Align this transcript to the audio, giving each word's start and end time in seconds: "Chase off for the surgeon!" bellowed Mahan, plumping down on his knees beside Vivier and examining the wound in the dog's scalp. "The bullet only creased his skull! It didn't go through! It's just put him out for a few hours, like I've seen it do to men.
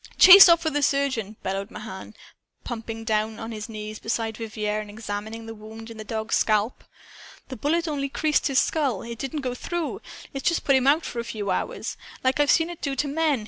"Chase 0.17 0.49
off 0.49 0.63
for 0.63 0.71
the 0.71 0.81
surgeon!" 0.81 1.35
bellowed 1.43 1.69
Mahan, 1.69 2.15
plumping 2.63 3.03
down 3.03 3.37
on 3.37 3.51
his 3.51 3.69
knees 3.69 3.99
beside 3.99 4.35
Vivier 4.37 4.79
and 4.81 4.89
examining 4.89 5.45
the 5.45 5.53
wound 5.53 5.91
in 5.91 5.97
the 5.97 6.03
dog's 6.03 6.37
scalp. 6.37 6.83
"The 7.49 7.55
bullet 7.55 7.87
only 7.87 8.09
creased 8.09 8.47
his 8.47 8.57
skull! 8.59 9.03
It 9.03 9.19
didn't 9.19 9.41
go 9.41 9.53
through! 9.53 10.01
It's 10.33 10.49
just 10.49 10.63
put 10.63 10.75
him 10.75 10.87
out 10.87 11.05
for 11.05 11.19
a 11.19 11.23
few 11.23 11.51
hours, 11.51 11.97
like 12.23 12.39
I've 12.39 12.49
seen 12.49 12.71
it 12.71 12.81
do 12.81 12.95
to 12.95 13.07
men. 13.07 13.39